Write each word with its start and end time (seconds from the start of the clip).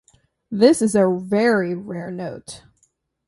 This 0.49 0.81
is 0.81 0.95
a 0.95 1.07
very 1.07 1.75
rare 1.75 2.09
note. 2.09 2.63